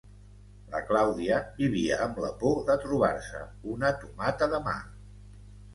La 0.75 0.79
Claudia 0.87 1.37
vivia 1.59 1.99
amb 2.07 2.19
la 2.25 2.33
por 2.41 2.59
de 2.71 2.79
trobar-se 2.87 3.47
una 3.77 3.95
tomata 4.05 4.51
de 4.57 4.67
mar. 4.73 4.79